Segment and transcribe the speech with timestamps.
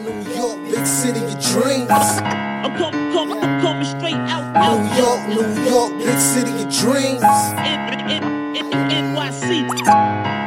[0.00, 1.90] New York, big city of dreams.
[1.90, 7.22] I'm coming, coming, coming straight out, out, New York, New York, big city of dreams.
[7.22, 10.43] N- N- N- NYC.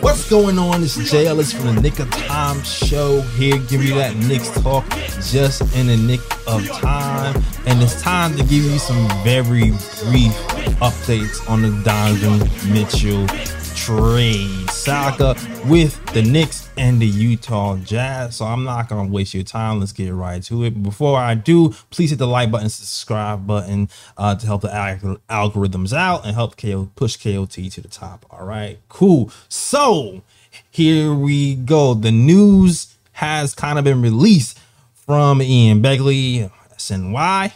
[0.00, 0.82] What's going on?
[0.82, 4.88] It's Ellis from the Knick of Time show here, Give you that Knicks talk
[5.22, 7.42] just in the nick of time.
[7.66, 10.32] And it's time to give you some very brief
[10.80, 13.26] updates on the Donovan Mitchell
[13.74, 15.34] trade saga
[15.66, 18.36] with the Knicks and the Utah Jazz.
[18.36, 19.80] So I'm not gonna waste your time.
[19.80, 20.70] Let's get right to it.
[20.70, 24.68] But before I do, please hit the like button, subscribe button uh, to help the
[24.68, 28.24] alg- algorithms out and help KO push KOT to the top.
[28.30, 29.32] All right, cool.
[29.48, 30.22] So
[30.70, 31.94] here we go.
[31.94, 34.58] The news has kind of been released
[34.94, 37.52] from Ian Begley, SNY,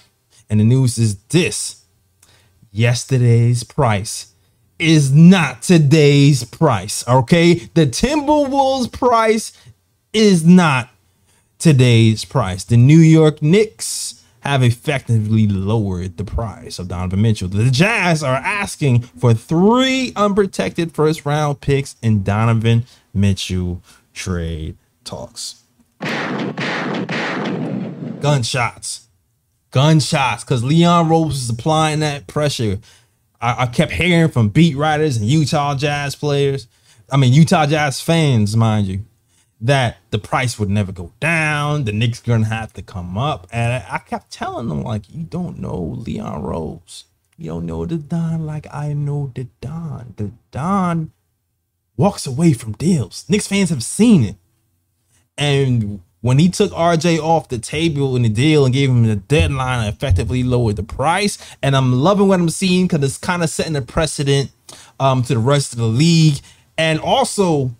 [0.51, 1.84] and the news is this:
[2.73, 4.31] yesterday's price
[4.83, 7.06] is not today's price.
[7.08, 7.55] Okay.
[7.75, 9.52] The Timberwolves price
[10.12, 10.91] is not
[11.58, 12.64] today's price.
[12.64, 17.48] The New York Knicks have effectively lowered the price of Donovan Mitchell.
[17.48, 23.80] The Jazz are asking for three unprotected first round picks in Donovan Mitchell
[24.12, 25.62] trade talks.
[28.20, 29.06] Gunshots.
[29.70, 30.44] Gunshots.
[30.44, 32.80] Because Leon Rose is applying that pressure.
[33.43, 36.69] I, I kept hearing from beat writers and Utah Jazz players,
[37.11, 39.05] I mean Utah Jazz fans, mind you,
[39.61, 41.85] that the price would never go down.
[41.85, 45.25] The Knicks gonna have to come up, and I, I kept telling them like, you
[45.25, 47.05] don't know Leon Rose,
[47.37, 50.15] you don't know the Don like I know the Don.
[50.17, 51.11] The Don
[51.97, 53.25] walks away from deals.
[53.29, 54.37] Knicks fans have seen it,
[55.37, 59.17] and when he took RJ off the table in the deal and gave him the
[59.17, 61.37] deadline, and effectively lowered the price.
[61.62, 64.51] And I'm loving what I'm seeing because it's kind of setting a precedent
[64.98, 66.39] um, to the rest of the league.
[66.79, 67.73] And also,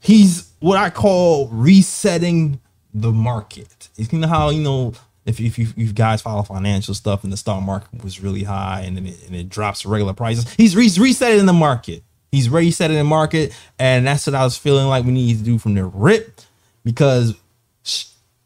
[0.00, 2.60] he's what I call resetting
[2.92, 3.88] the market.
[3.96, 4.92] You know how you know
[5.24, 8.42] if if you, if you guys follow financial stuff and the stock market was really
[8.42, 12.02] high and then it, and it drops to regular prices, he's re- resetting the market.
[12.32, 15.58] He's resetting the market, and that's what I was feeling like we need to do
[15.58, 16.40] from the rip
[16.82, 17.34] because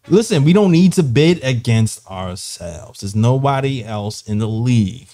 [0.08, 3.00] listen, we don't need to bid against ourselves.
[3.00, 5.08] There's nobody else in the league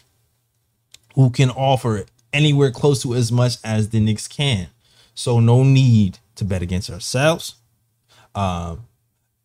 [1.15, 4.69] who can offer anywhere close to as much as the Knicks can.
[5.15, 7.57] So no need to bet against ourselves.
[8.35, 8.87] Um,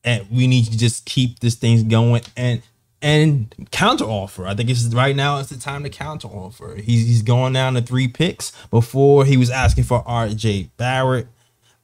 [0.03, 2.61] and we need to just keep this thing going and
[3.01, 4.47] and counter offer.
[4.47, 6.75] I think it's right now it's the time to counter offer.
[6.75, 8.53] He's he's going down to three picks.
[8.69, 11.27] Before he was asking for RJ Barrett.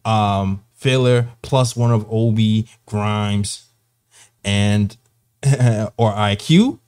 [0.06, 3.68] Um, filler plus one of Obi Grimes
[4.44, 4.96] and
[5.98, 6.80] or IQ.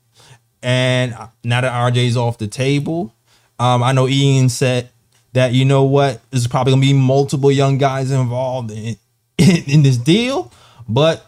[0.61, 3.15] And now that RJ's off the table,
[3.57, 4.89] um, I know Ian said
[5.33, 8.97] that you know what, there's probably gonna be multiple young guys involved in,
[9.37, 10.51] in, in this deal,
[10.89, 11.25] but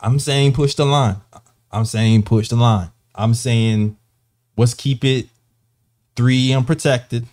[0.00, 1.16] I'm saying push the line.
[1.70, 2.90] I'm saying push the line.
[3.14, 3.96] I'm saying
[4.56, 5.26] let's keep it
[6.16, 7.26] three unprotected,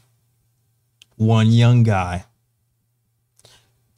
[1.15, 2.25] one young guy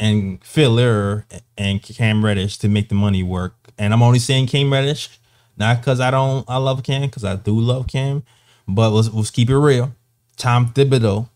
[0.02, 3.54] and filler and Cam Reddish to make the money work.
[3.78, 5.20] And I'm only saying Cam Reddish,
[5.56, 8.24] not because I don't I love Cam, because I do love Cam,
[8.68, 9.94] but let's let's keep it real.
[10.36, 11.30] Tom Thibodeau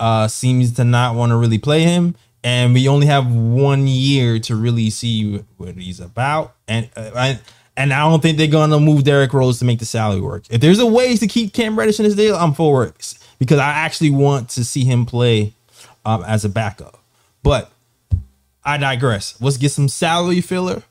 [0.00, 2.16] uh seems to not want to really play him.
[2.44, 6.56] And we only have one year to really see what he's about.
[6.66, 7.40] And uh, I,
[7.76, 10.44] and I don't think they're gonna move Derrick Rose to make the salary work.
[10.50, 13.60] If there's a way to keep Cam Reddish in this deal, I'm for it because
[13.60, 15.54] I actually want to see him play
[16.04, 17.01] um, as a backup.
[17.42, 17.72] But
[18.64, 19.40] I digress.
[19.40, 20.82] Let's get some salary filler.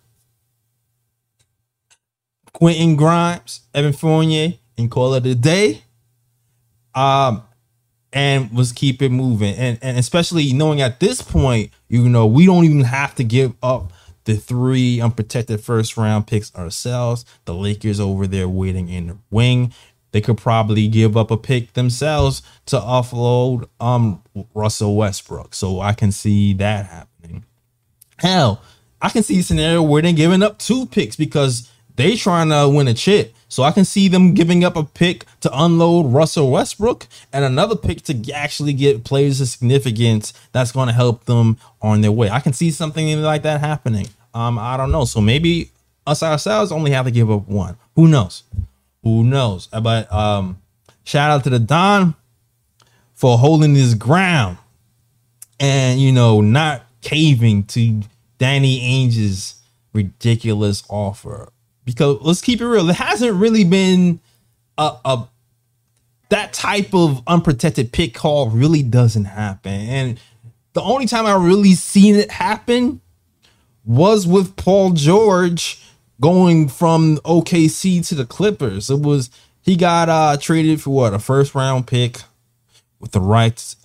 [2.53, 5.83] Quentin Grimes, Evan Fournier, and call it a day.
[6.93, 7.43] Um,
[8.13, 9.55] and let's keep it moving.
[9.55, 13.53] And and especially knowing at this point, you know, we don't even have to give
[13.63, 13.93] up
[14.25, 17.25] the three unprotected first round picks ourselves.
[17.45, 19.73] The Lakers over there waiting in the wing.
[20.11, 24.21] They could probably give up a pick themselves to offload um
[24.53, 25.53] Russell Westbrook.
[25.55, 27.45] So I can see that happening.
[28.17, 28.61] Hell,
[29.01, 32.69] I can see a scenario where they're giving up two picks because they trying to
[32.69, 33.33] win a chip.
[33.47, 37.75] So I can see them giving up a pick to unload Russell Westbrook and another
[37.75, 42.29] pick to actually get players of significance that's going to help them on their way.
[42.29, 44.07] I can see something like that happening.
[44.33, 45.03] Um, I don't know.
[45.03, 45.71] So maybe
[46.07, 47.75] us ourselves only have to give up one.
[47.95, 48.43] Who knows?
[49.03, 49.67] Who knows?
[49.67, 50.61] But um,
[51.03, 52.15] shout out to the Don
[53.13, 54.57] for holding his ground
[55.59, 58.01] and you know not caving to
[58.37, 59.61] Danny Ainge's
[59.93, 61.51] ridiculous offer
[61.85, 62.89] because let's keep it real.
[62.89, 64.19] it hasn't really been
[64.77, 65.27] a, a
[66.29, 69.73] that type of unprotected pick call really doesn't happen.
[69.73, 70.19] And
[70.73, 73.01] the only time I really seen it happen
[73.83, 75.83] was with Paul George
[76.21, 78.89] going from OKC to the Clippers.
[78.89, 79.29] It was
[79.61, 82.19] he got uh traded for what a first round pick
[82.99, 83.75] with the right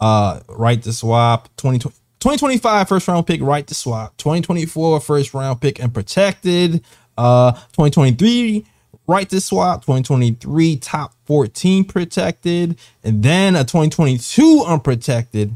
[0.00, 5.60] uh right to swap 2020 2025 first round pick right to swap 2024 first round
[5.60, 6.84] pick and protected
[7.16, 8.66] uh 2023
[9.06, 15.54] right to swap 2023 top 14 protected and then a 2022 unprotected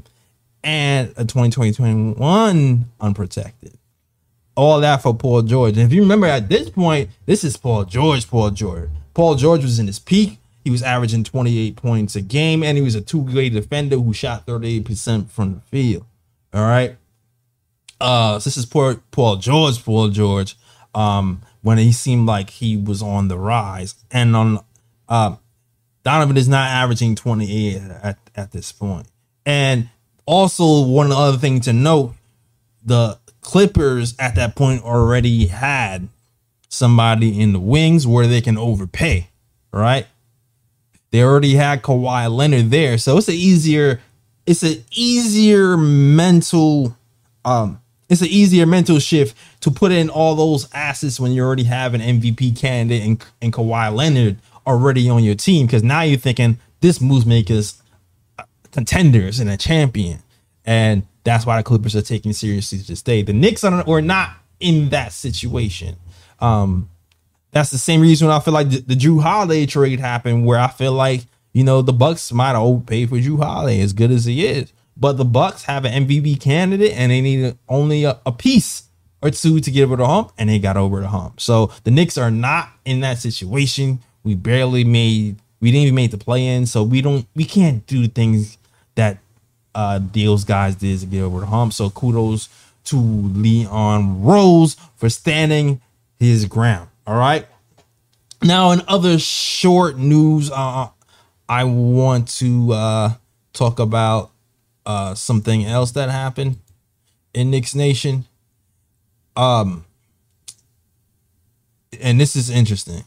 [0.62, 3.76] and a 2021 unprotected
[4.54, 5.76] all that for Paul George.
[5.76, 8.90] And if you remember at this point, this is Paul George, Paul George.
[9.14, 10.38] Paul George was in his peak.
[10.64, 14.46] He was averaging 28 points a game, and he was a two-way defender who shot
[14.46, 16.04] 38% from the field.
[16.54, 16.96] All right.
[18.00, 20.56] Uh, so this is Paul, Paul George, Paul George.
[20.94, 23.94] Um, when he seemed like he was on the rise.
[24.10, 24.58] And on
[25.08, 25.36] uh
[26.04, 29.06] Donovan is not averaging 28 at, at this point.
[29.46, 29.88] And
[30.26, 32.14] also one other thing to note,
[32.84, 36.08] the Clippers at that point already had
[36.68, 39.28] somebody in the wings where they can overpay,
[39.72, 40.06] right?
[41.10, 44.00] They already had Kawhi Leonard there, so it's an easier,
[44.46, 46.96] it's an easier mental,
[47.44, 51.64] um, it's an easier mental shift to put in all those assets when you already
[51.64, 56.18] have an MVP candidate and, and Kawhi Leonard already on your team because now you're
[56.18, 57.50] thinking this moves make
[58.72, 60.18] contenders and a champion.
[60.64, 63.22] And that's why the Clippers are taking seriously to stay.
[63.22, 65.96] The Knicks are, are not in that situation.
[66.40, 66.88] Um,
[67.52, 70.68] that's the same reason I feel like the, the Jrue Holiday trade happened, where I
[70.68, 71.22] feel like
[71.52, 74.72] you know the Bucks might have overpaid for Jrue Holiday as good as he is,
[74.96, 78.84] but the Bucks have an MVP candidate and they need only a, a piece
[79.22, 81.40] or two to get over the hump, and they got over the hump.
[81.40, 84.00] So the Knicks are not in that situation.
[84.24, 87.86] We barely made, we didn't even make the play in, so we don't, we can't
[87.86, 88.58] do things
[88.96, 89.18] that
[89.74, 91.72] uh deals guys did to get over the hump.
[91.72, 92.48] So kudos
[92.84, 95.80] to Leon Rose for standing
[96.18, 96.88] his ground.
[97.06, 97.46] All right.
[98.42, 100.88] Now, in other short news, uh,
[101.48, 103.10] I want to uh,
[103.52, 104.30] talk about
[104.84, 106.56] uh, something else that happened
[107.32, 108.24] in Knicks Nation.
[109.36, 109.84] Um,
[112.00, 113.04] and this is interesting.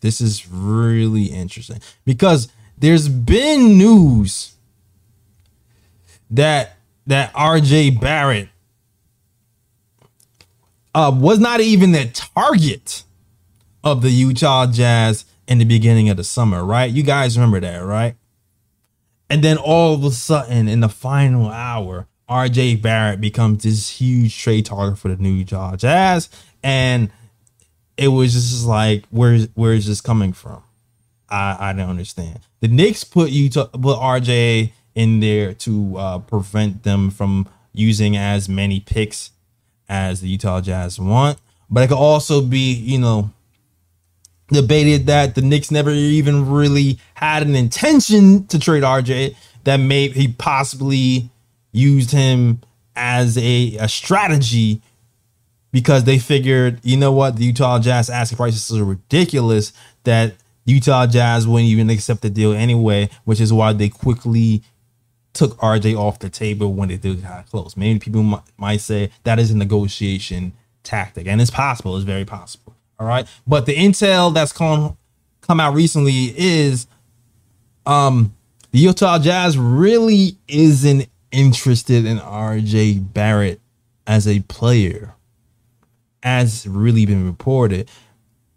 [0.00, 2.48] This is really interesting because
[2.78, 4.52] there's been news
[6.30, 6.76] that
[7.06, 8.48] that RJ Barrett
[10.94, 13.04] uh, was not even the target
[13.84, 16.90] of the Utah Jazz in the beginning of the summer, right?
[16.90, 18.14] You guys remember that, right?
[19.30, 24.36] And then all of a sudden, in the final hour, RJ Barrett becomes this huge
[24.36, 26.28] trade target for the New Utah Jazz,
[26.62, 27.10] and
[27.96, 30.62] it was just like, where where is this coming from?
[31.28, 32.40] I I don't understand.
[32.60, 38.48] The Knicks put Utah put RJ in there to uh, prevent them from using as
[38.48, 39.30] many picks
[39.88, 41.38] as the Utah Jazz want,
[41.70, 43.30] but it could also be, you know,
[44.48, 49.36] debated that the Knicks never even really had an intention to trade RJ.
[49.62, 51.30] That may he possibly
[51.70, 52.60] used him
[52.96, 54.82] as a, a strategy
[55.70, 59.72] because they figured, you know what, the Utah Jazz asking prices are ridiculous
[60.02, 60.34] that
[60.64, 64.64] Utah Jazz wouldn't even accept the deal anyway, which is why they quickly
[65.32, 67.76] took RJ off the table when they did got close.
[67.76, 71.96] Many people might, might say that is a negotiation tactic, and it's possible.
[71.96, 72.74] It's very possible.
[72.98, 74.96] All right, but the intel that's come
[75.40, 76.86] come out recently is,
[77.86, 78.34] um,
[78.72, 83.60] the Utah Jazz really isn't interested in RJ Barrett
[84.06, 85.14] as a player,
[86.22, 87.88] as really been reported.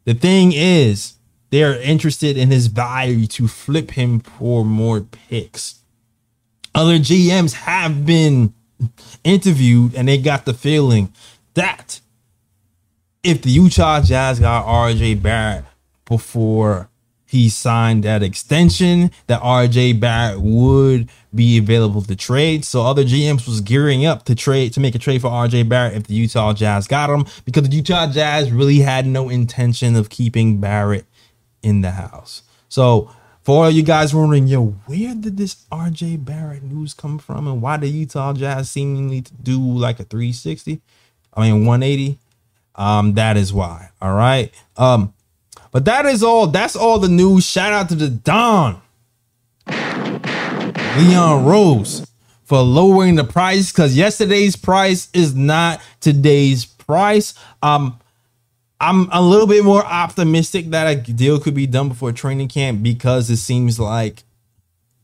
[0.06, 1.16] The thing is,
[1.52, 5.81] they're interested in his value to flip him for more picks.
[6.74, 8.54] Other GMs have been
[9.24, 11.14] interviewed and they got the feeling
[11.54, 12.00] that
[13.24, 15.66] if the Utah Jazz got RJ Barrett
[16.06, 16.90] before
[17.26, 22.66] he signed that extension, that RJ Barrett would be available to trade.
[22.66, 25.96] So other GMs was gearing up to trade to make a trade for RJ Barrett
[25.96, 30.10] if the Utah Jazz got him because the Utah Jazz really had no intention of
[30.10, 31.06] keeping Barrett
[31.64, 32.44] in the house.
[32.68, 33.12] So
[33.44, 37.62] for all you guys wondering, yo, where did this RJ Barrett news come from and
[37.62, 40.80] why did Utah Jazz seemingly do like a 360?
[41.34, 42.20] I mean 180.
[42.76, 43.90] Um, that is why.
[44.02, 44.54] All right.
[44.78, 45.14] Um,
[45.72, 46.48] but that is all.
[46.48, 47.46] That's all the news.
[47.46, 48.82] Shout out to the Don.
[49.68, 52.06] Leon Rose
[52.44, 57.34] for lowering the price because yesterday's price is not today's price.
[57.64, 57.98] Um,
[58.82, 62.82] I'm a little bit more optimistic that a deal could be done before training camp
[62.82, 64.24] because it seems like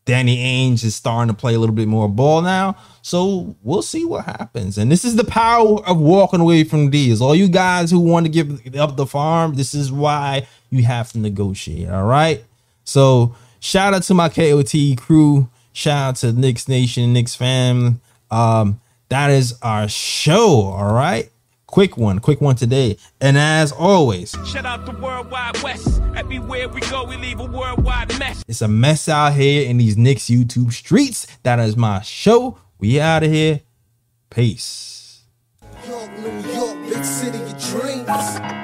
[0.03, 2.75] Danny Ainge is starting to play a little bit more ball now.
[3.03, 4.79] So we'll see what happens.
[4.79, 7.21] And this is the power of walking away from deals.
[7.21, 11.11] All you guys who want to give up the farm, this is why you have
[11.11, 11.87] to negotiate.
[11.87, 12.43] All right.
[12.83, 15.49] So shout out to my KOT crew.
[15.71, 18.01] Shout out to Knicks Nation, Knicks fam.
[18.31, 20.61] Um, that is our show.
[20.61, 21.29] All right.
[21.67, 22.97] Quick one, quick one today.
[23.19, 26.01] And as always, Shout out the Worldwide West.
[26.15, 28.43] Everywhere we go, we leave a worldwide mess.
[28.47, 31.27] it's a mess out here in these Knicks YouTube streets.
[31.43, 32.57] That is my show.
[32.79, 33.61] We out of here.
[34.29, 35.23] Peace.
[35.87, 38.07] York, New York, big city of dreams.
[38.09, 38.56] I'm come, come,